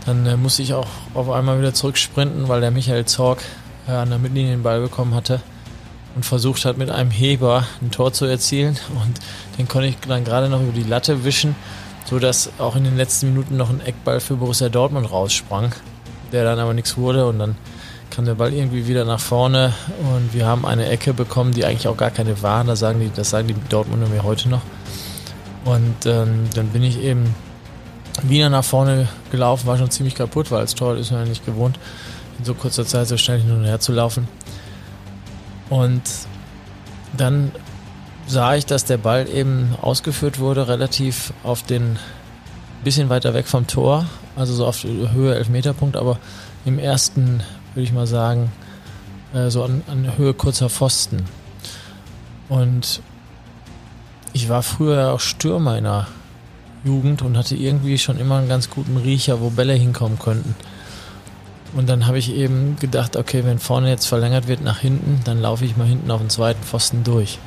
[0.04, 3.38] Dann äh, musste ich auch auf einmal wieder zurücksprinten, weil der Michael Zorg
[3.86, 5.40] äh, an der Mittellinie den Ball bekommen hatte
[6.16, 8.76] und versucht hat, mit einem Heber ein Tor zu erzielen.
[8.90, 9.20] Und
[9.58, 11.54] den konnte ich dann gerade noch über die Latte wischen
[12.08, 15.72] so dass auch in den letzten Minuten noch ein Eckball für Borussia Dortmund raussprang,
[16.32, 17.56] der dann aber nichts wurde und dann
[18.10, 19.74] kam der Ball irgendwie wieder nach vorne
[20.14, 22.64] und wir haben eine Ecke bekommen, die eigentlich auch gar keine war.
[22.64, 24.62] Das sagen die, das sagen die Dortmunder mir heute noch.
[25.66, 27.34] Und ähm, dann bin ich eben
[28.22, 31.44] wieder nach vorne gelaufen, war schon ziemlich kaputt, weil als Tor ist man ja nicht
[31.44, 31.78] gewohnt,
[32.38, 34.26] in so kurzer Zeit so schnell hin und her zu laufen.
[35.68, 36.02] Und
[37.14, 37.52] dann
[38.28, 41.98] sah ich, dass der Ball eben ausgeführt wurde, relativ auf den
[42.84, 46.18] bisschen weiter weg vom Tor, also so auf Höhe Elfmeterpunkt, aber
[46.64, 47.42] im ersten,
[47.74, 48.52] würde ich mal sagen,
[49.34, 51.24] äh, so an, an Höhe kurzer Pfosten.
[52.48, 53.02] Und
[54.32, 56.06] ich war früher auch Stürmer in der
[56.84, 60.54] Jugend und hatte irgendwie schon immer einen ganz guten Riecher, wo Bälle hinkommen könnten.
[61.74, 65.40] Und dann habe ich eben gedacht, okay, wenn vorne jetzt verlängert wird nach hinten, dann
[65.40, 67.38] laufe ich mal hinten auf den zweiten Pfosten durch.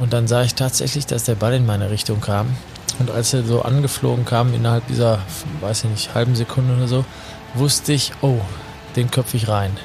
[0.00, 2.46] Und dann sah ich tatsächlich, dass der Ball in meine Richtung kam.
[2.98, 5.20] Und als er so angeflogen kam, innerhalb dieser,
[5.60, 7.04] weiß ich nicht, halben Sekunde oder so,
[7.54, 8.40] wusste ich, oh,
[8.96, 9.76] den köpfe ich rein.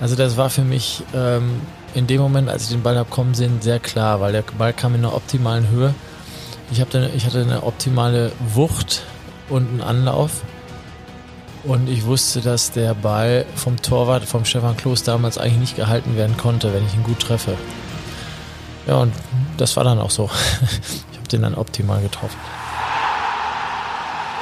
[0.00, 1.60] Also das war für mich ähm,
[1.94, 4.72] in dem Moment, als ich den Ball habe kommen sehen, sehr klar, weil der Ball
[4.72, 5.94] kam in einer optimalen Höhe.
[6.70, 9.02] Ich, hab ich hatte eine optimale Wucht
[9.48, 10.42] und einen Anlauf.
[11.64, 16.16] Und ich wusste, dass der Ball vom Torwart, vom Stefan Kloß damals eigentlich nicht gehalten
[16.16, 17.56] werden konnte, wenn ich ihn gut treffe.
[18.86, 19.12] Ja, und
[19.56, 20.28] das war dann auch so.
[21.12, 22.38] Ich habe den dann optimal getroffen.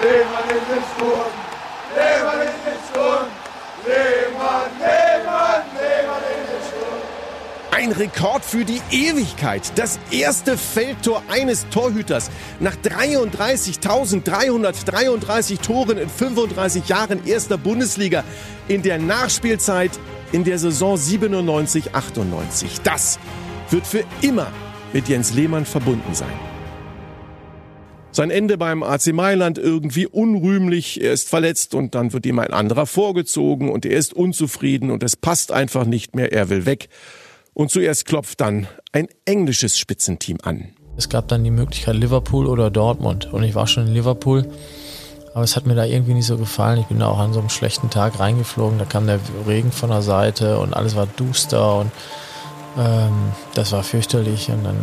[0.00, 1.10] Lehmann ist es tun!
[1.96, 3.26] Lehmann ist es tun!
[3.84, 7.00] Lehmann, Lehmann, Lehmann ist es tun!
[7.72, 9.72] Ein Rekord für die Ewigkeit.
[9.74, 18.22] Das erste Feldtor eines Torhüters nach 33.333 Toren in 35 Jahren erster Bundesliga
[18.68, 19.90] in der Nachspielzeit
[20.30, 22.82] in der Saison 97-98.
[22.84, 23.18] Das
[23.70, 24.48] wird für immer
[24.92, 26.32] mit Jens Lehmann verbunden sein.
[28.10, 32.52] Sein Ende beim AC Mailand irgendwie unrühmlich, er ist verletzt und dann wird ihm ein
[32.52, 36.88] anderer vorgezogen und er ist unzufrieden und es passt einfach nicht mehr, er will weg.
[37.52, 40.70] Und zuerst klopft dann ein englisches Spitzenteam an.
[40.96, 44.48] Es gab dann die Möglichkeit Liverpool oder Dortmund und ich war schon in Liverpool,
[45.34, 46.80] aber es hat mir da irgendwie nicht so gefallen.
[46.80, 49.90] Ich bin da auch an so einem schlechten Tag reingeflogen, da kam der Regen von
[49.90, 51.92] der Seite und alles war duster und
[52.76, 54.48] ähm, das war fürchterlich.
[54.50, 54.76] Und dann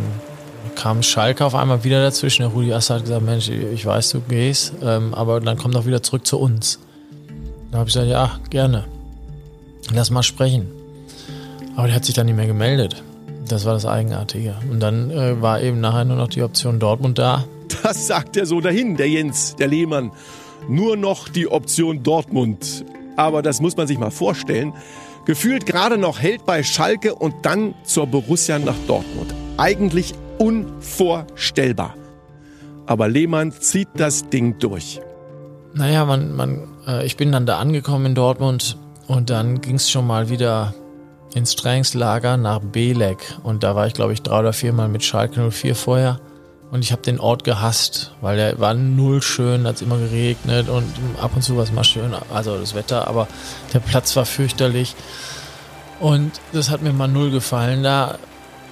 [0.74, 2.42] kam Schalke auf einmal wieder dazwischen.
[2.42, 5.86] Der Rudi Assad hat gesagt, Mensch, ich weiß, du gehst, ähm, aber dann komm doch
[5.86, 6.78] wieder zurück zu uns.
[7.70, 8.84] Da habe ich gesagt, ja, gerne.
[9.92, 10.68] Lass mal sprechen.
[11.76, 13.02] Aber der hat sich dann nicht mehr gemeldet.
[13.48, 14.56] Das war das Eigenartige.
[14.70, 17.44] Und dann äh, war eben nachher nur noch die Option Dortmund da.
[17.82, 20.10] Das sagt er so dahin, der Jens, der Lehmann.
[20.68, 22.84] Nur noch die Option Dortmund.
[23.16, 24.72] Aber das muss man sich mal vorstellen.
[25.26, 29.34] Gefühlt gerade noch hält bei Schalke und dann zur Borussia nach Dortmund.
[29.56, 31.94] Eigentlich unvorstellbar.
[32.86, 35.00] Aber Lehmann zieht das Ding durch.
[35.74, 39.90] Naja, man, man, äh, ich bin dann da angekommen in Dortmund und dann ging es
[39.90, 40.74] schon mal wieder
[41.34, 43.18] ins Trainingslager nach Belek.
[43.42, 46.20] Und da war ich, glaube ich, drei oder viermal mit Schalke 04 vorher.
[46.76, 50.84] Und ich habe den Ort gehasst, weil der war null schön, hat immer geregnet und
[51.18, 53.28] ab und zu war es mal schön, also das Wetter, aber
[53.72, 54.94] der Platz war fürchterlich.
[56.00, 58.18] Und das hat mir mal null gefallen da.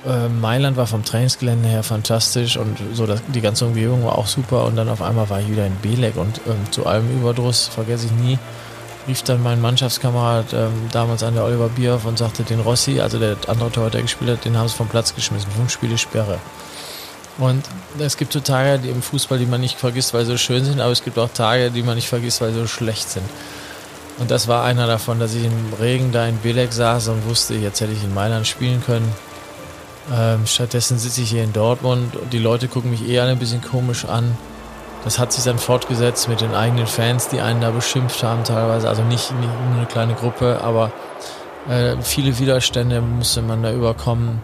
[0.06, 4.26] Äh, Mailand war vom Trainingsgelände her fantastisch und so das, die ganze Umgebung war auch
[4.26, 4.66] super.
[4.66, 8.04] Und dann auf einmal war ich wieder in Belek und ähm, zu allem Überdruss, vergesse
[8.04, 8.38] ich nie,
[9.08, 13.18] rief dann mein Mannschaftskamerad ähm, damals an der Oliver Bierhoff und sagte, den Rossi, also
[13.18, 15.50] der andere Tor, der gespielt hat, den haben sie vom Platz geschmissen.
[15.52, 16.38] Fünf Spiele Sperre.
[17.38, 17.64] Und
[17.98, 20.64] es gibt so Tage die im Fußball, die man nicht vergisst, weil sie so schön
[20.64, 23.24] sind, aber es gibt auch Tage, die man nicht vergisst, weil sie so schlecht sind.
[24.18, 27.54] Und das war einer davon, dass ich im Regen da in Belek saß und wusste,
[27.54, 29.12] jetzt hätte ich in Mailand spielen können.
[30.12, 33.62] Ähm, stattdessen sitze ich hier in Dortmund und die Leute gucken mich eher ein bisschen
[33.62, 34.36] komisch an.
[35.02, 38.88] Das hat sich dann fortgesetzt mit den eigenen Fans, die einen da beschimpft haben teilweise.
[38.88, 40.92] Also nicht, nicht nur eine kleine Gruppe, aber
[41.68, 44.40] äh, viele Widerstände musste man da überkommen.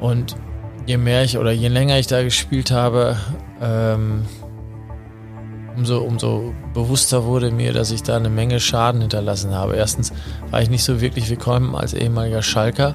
[0.00, 0.36] Und
[0.86, 3.16] je mehr ich oder je länger ich da gespielt habe,
[3.60, 4.24] ähm,
[5.76, 9.76] umso, umso bewusster wurde mir, dass ich da eine Menge Schaden hinterlassen habe.
[9.76, 10.12] Erstens
[10.50, 12.94] war ich nicht so wirklich willkommen als ehemaliger Schalker.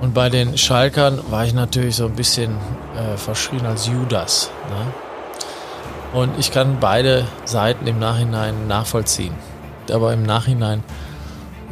[0.00, 2.56] Und bei den Schalkern war ich natürlich so ein bisschen
[2.96, 4.50] äh, verschrien als Judas.
[4.68, 6.20] Ne?
[6.20, 9.34] Und ich kann beide Seiten im Nachhinein nachvollziehen.
[9.90, 10.82] Aber im Nachhinein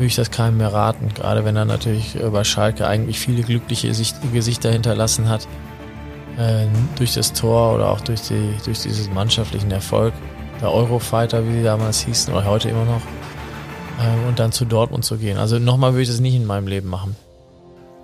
[0.01, 1.11] würde ich das keinem mehr raten.
[1.15, 3.93] Gerade wenn er natürlich bei Schalke eigentlich viele glückliche
[4.33, 5.47] Gesichter hinterlassen hat.
[6.39, 10.15] Äh, durch das Tor oder auch durch, die, durch diesen mannschaftlichen Erfolg.
[10.63, 13.03] Der Eurofighter, wie sie damals hießen, oder heute immer noch.
[14.01, 15.37] Äh, und dann zu Dortmund zu gehen.
[15.37, 17.15] Also nochmal würde ich das nicht in meinem Leben machen.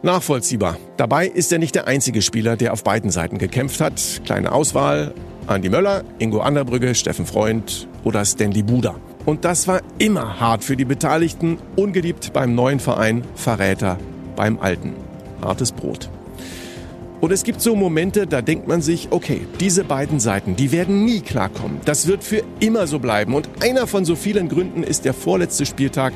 [0.03, 0.77] Nachvollziehbar.
[0.99, 4.21] Dabei ist er nicht der einzige Spieler, der auf beiden Seiten gekämpft hat.
[4.27, 5.15] Kleine Auswahl.
[5.47, 8.97] Andi Möller, Ingo Anderbrügge, Steffen Freund oder Stanley Buda.
[9.27, 13.99] Und das war immer hart für die Beteiligten, ungeliebt beim neuen Verein, Verräter
[14.37, 14.95] beim alten.
[15.43, 16.09] Hartes Brot.
[17.21, 21.05] Und es gibt so Momente, da denkt man sich, okay, diese beiden Seiten, die werden
[21.05, 21.81] nie klarkommen.
[21.85, 23.35] Das wird für immer so bleiben.
[23.35, 26.13] Und einer von so vielen Gründen ist der vorletzte Spieltag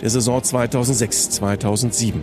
[0.00, 2.14] der Saison 2006-2007.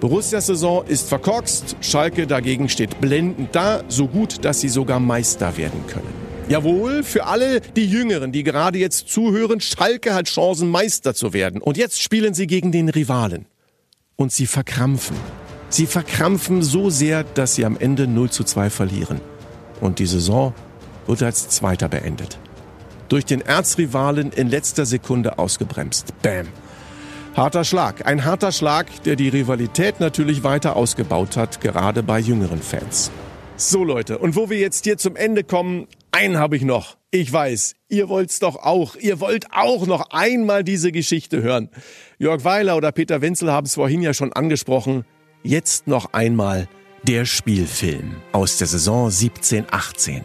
[0.00, 5.56] Borussias Saison ist verkorkst, Schalke dagegen steht blendend da, so gut, dass sie sogar Meister
[5.56, 6.23] werden können.
[6.48, 11.62] Jawohl, für alle die Jüngeren, die gerade jetzt zuhören, Schalke hat Chancen, Meister zu werden.
[11.62, 13.46] Und jetzt spielen sie gegen den Rivalen.
[14.16, 15.16] Und sie verkrampfen.
[15.70, 19.20] Sie verkrampfen so sehr, dass sie am Ende 0 zu 2 verlieren.
[19.80, 20.54] Und die Saison
[21.06, 22.38] wird als Zweiter beendet.
[23.08, 26.12] Durch den Erzrivalen in letzter Sekunde ausgebremst.
[26.22, 26.46] Bam.
[27.34, 28.06] Harter Schlag.
[28.06, 33.10] Ein harter Schlag, der die Rivalität natürlich weiter ausgebaut hat, gerade bei jüngeren Fans.
[33.56, 36.96] So Leute, und wo wir jetzt hier zum Ende kommen, einen habe ich noch.
[37.10, 38.96] Ich weiß, ihr wollt's doch auch.
[38.96, 41.68] Ihr wollt auch noch einmal diese Geschichte hören.
[42.18, 45.04] Jörg Weiler oder Peter Wenzel haben es vorhin ja schon angesprochen.
[45.42, 46.68] Jetzt noch einmal
[47.02, 50.22] der Spielfilm aus der Saison 17-18.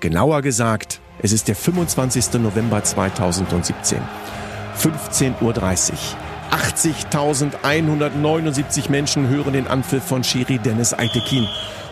[0.00, 2.34] Genauer gesagt, es ist der 25.
[2.34, 4.02] November 2017.
[4.78, 5.52] 15.30 Uhr.
[6.50, 11.48] 80.179 Menschen hören den Anpfiff von Schiri Dennis Aitekin.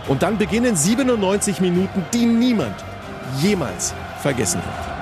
[0.08, 2.74] Und dann beginnen 97 Minuten, die niemand
[3.40, 5.00] jemals vergessen wird.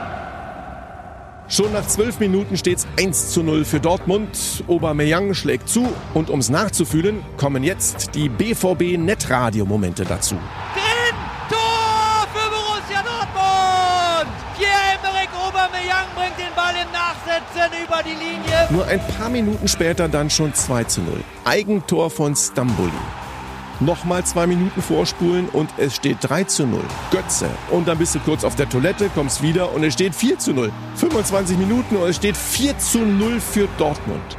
[1.50, 4.62] Schon nach zwölf Minuten steht es 1 zu 0 für Dortmund.
[4.68, 10.34] Aubameyang schlägt zu und ums nachzufühlen, kommen jetzt die BVB Netradio-Momente dazu.
[10.74, 11.16] Drin!
[11.48, 14.30] Tor für Borussia Dortmund!
[14.58, 18.68] Pierre-Emerick Aubameyang bringt den Ball im Nachsetzen über die Linie.
[18.68, 21.24] Nur ein paar Minuten später dann schon 2 zu 0.
[21.46, 22.92] Eigentor von Stamboli.
[23.80, 26.80] Nochmal zwei Minuten vorspulen und es steht 3 zu 0.
[27.12, 27.46] Götze.
[27.70, 30.52] Und dann bist du kurz auf der Toilette, kommst wieder und es steht 4 zu
[30.52, 30.72] 0.
[30.96, 34.36] 25 Minuten und es steht 4 zu 0 für Dortmund.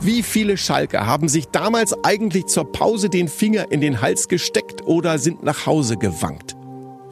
[0.00, 4.86] Wie viele Schalker haben sich damals eigentlich zur Pause den Finger in den Hals gesteckt
[4.86, 6.54] oder sind nach Hause gewankt?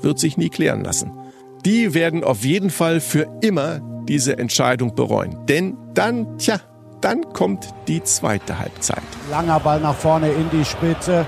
[0.02, 1.10] Wird sich nie klären lassen.
[1.64, 5.46] Die werden auf jeden Fall für immer diese Entscheidung bereuen.
[5.48, 6.60] Denn dann, tja,
[7.00, 9.02] dann kommt die zweite Halbzeit.
[9.30, 11.26] Langer Ball nach vorne in die Spitze.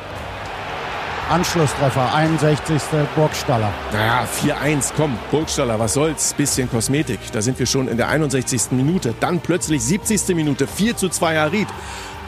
[1.28, 2.80] Anschlusstreffer, 61.
[3.14, 3.70] Burgstaller.
[3.92, 7.18] Naja, 4-1, komm, Burgstaller, was soll's, bisschen Kosmetik.
[7.32, 8.70] Da sind wir schon in der 61.
[8.70, 9.14] Minute.
[9.20, 10.34] Dann plötzlich 70.
[10.34, 11.68] Minute, 4 zu 2 Harid.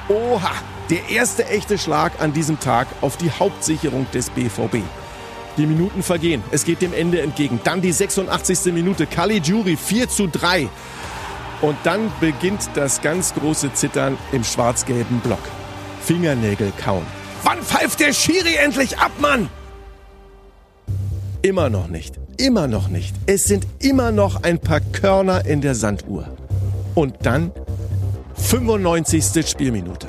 [0.09, 0.51] Oha,
[0.91, 4.79] der erste echte Schlag an diesem Tag auf die Hauptsicherung des BVB.
[5.57, 7.59] Die Minuten vergehen, es geht dem Ende entgegen.
[7.65, 8.73] Dann die 86.
[8.73, 10.69] Minute, Caligiuri 4 zu 3.
[11.63, 15.43] Und dann beginnt das ganz große Zittern im schwarz-gelben Block.
[16.03, 17.20] Fingernägel kauen.
[17.43, 19.49] Wann pfeift der Schiri endlich ab, Mann?
[21.43, 22.19] Immer noch nicht.
[22.37, 23.15] Immer noch nicht.
[23.27, 26.27] Es sind immer noch ein paar Körner in der Sanduhr.
[26.95, 27.53] Und dann
[28.35, 29.49] 95.
[29.49, 30.09] Spielminute.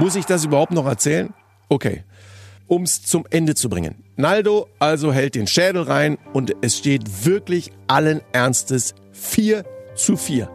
[0.00, 1.34] Muss ich das überhaupt noch erzählen?
[1.68, 2.04] Okay.
[2.66, 4.02] Um's zum Ende zu bringen.
[4.16, 9.62] Naldo also hält den Schädel rein und es steht wirklich allen Ernstes 4
[9.96, 10.48] zu 4.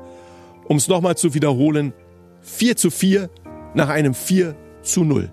[0.68, 1.94] Um's nochmal zu wiederholen,
[2.42, 3.30] 4 zu 4
[3.76, 5.32] nach einem 4 zu 0.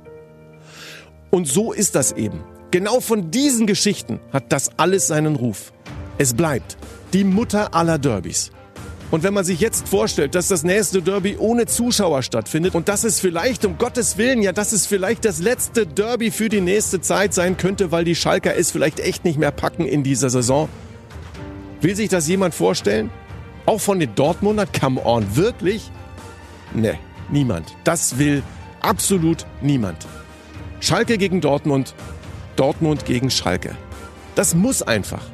[1.31, 2.45] Und so ist das eben.
[2.71, 5.73] Genau von diesen Geschichten hat das alles seinen Ruf.
[6.19, 6.77] Es bleibt
[7.15, 8.51] die Mutter aller Derbys.
[9.13, 13.05] Und wenn man sich jetzt vorstellt, dass das nächste Derby ohne Zuschauer stattfindet und dass
[13.05, 17.03] es vielleicht, um Gottes Willen, ja, dass es vielleicht das letzte Derby für die nächste
[17.03, 20.71] Zeit sein könnte, weil die Schalker es vielleicht echt nicht mehr packen in dieser Saison.
[21.83, 23.11] Will sich das jemand vorstellen?
[23.67, 24.65] Auch von den Dortmunder?
[24.67, 25.91] Come on, wirklich?
[26.73, 26.99] Ne,
[27.31, 27.77] niemand.
[27.85, 28.43] Das will
[28.81, 30.07] absolut niemand.
[30.81, 31.95] Schalke gegen Dortmund,
[32.57, 33.77] Dortmund gegen Schalke.
[34.37, 35.27] Das muss einfach.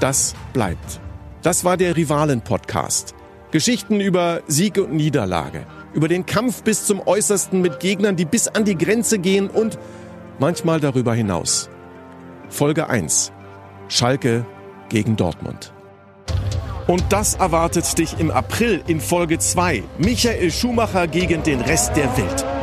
[0.00, 1.01] Das bleibt.
[1.42, 3.16] Das war der Rivalen-Podcast.
[3.50, 8.46] Geschichten über Sieg und Niederlage, über den Kampf bis zum Äußersten mit Gegnern, die bis
[8.46, 9.76] an die Grenze gehen und
[10.38, 11.68] manchmal darüber hinaus.
[12.48, 13.32] Folge 1.
[13.88, 14.46] Schalke
[14.88, 15.72] gegen Dortmund.
[16.86, 19.82] Und das erwartet dich im April in Folge 2.
[19.98, 22.61] Michael Schumacher gegen den Rest der Welt.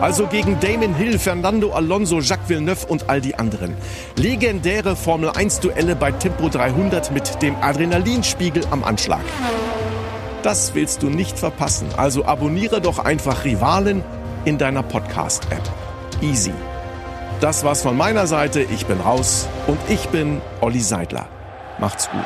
[0.00, 3.74] Also gegen Damon Hill, Fernando Alonso, Jacques Villeneuve und all die anderen.
[4.16, 9.22] Legendäre Formel 1 Duelle bei Tempo 300 mit dem Adrenalinspiegel am Anschlag.
[10.42, 11.88] Das willst du nicht verpassen.
[11.96, 14.04] Also abonniere doch einfach Rivalen
[14.44, 15.62] in deiner Podcast-App.
[16.20, 16.52] Easy.
[17.40, 18.60] Das war's von meiner Seite.
[18.60, 21.26] Ich bin raus und ich bin Olli Seidler.
[21.78, 22.20] Macht's gut.